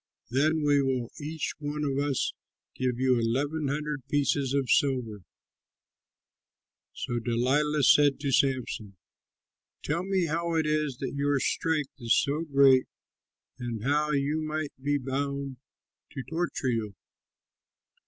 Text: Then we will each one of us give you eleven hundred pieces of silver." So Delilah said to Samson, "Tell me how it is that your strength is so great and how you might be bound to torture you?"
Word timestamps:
Then 0.31 0.63
we 0.65 0.81
will 0.81 1.11
each 1.19 1.53
one 1.59 1.83
of 1.83 1.99
us 1.99 2.33
give 2.73 2.97
you 2.99 3.19
eleven 3.19 3.67
hundred 3.67 4.01
pieces 4.07 4.51
of 4.51 4.67
silver." 4.67 5.21
So 6.91 7.19
Delilah 7.19 7.83
said 7.83 8.19
to 8.21 8.31
Samson, 8.31 8.97
"Tell 9.83 10.01
me 10.03 10.25
how 10.25 10.55
it 10.55 10.65
is 10.65 10.97
that 11.01 11.13
your 11.13 11.39
strength 11.39 11.93
is 11.99 12.15
so 12.17 12.41
great 12.51 12.87
and 13.59 13.83
how 13.83 14.09
you 14.09 14.41
might 14.41 14.73
be 14.81 14.97
bound 14.97 15.57
to 16.13 16.23
torture 16.23 16.69
you?" 16.69 16.95